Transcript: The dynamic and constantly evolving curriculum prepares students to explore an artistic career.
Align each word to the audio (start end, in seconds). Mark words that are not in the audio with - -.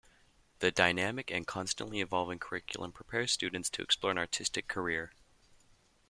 The 0.61 0.71
dynamic 0.71 1.29
and 1.29 1.45
constantly 1.45 2.01
evolving 2.01 2.39
curriculum 2.39 2.91
prepares 2.91 3.31
students 3.31 3.69
to 3.69 3.83
explore 3.83 4.09
an 4.09 4.17
artistic 4.17 4.67
career. 4.67 5.11